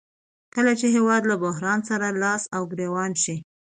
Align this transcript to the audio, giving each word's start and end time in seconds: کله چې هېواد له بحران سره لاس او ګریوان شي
کله 0.53 0.71
چې 0.79 0.87
هېواد 0.95 1.21
له 1.31 1.35
بحران 1.43 1.79
سره 1.89 2.07
لاس 2.21 2.43
او 2.55 2.61
ګریوان 2.71 3.11
شي 3.23 3.35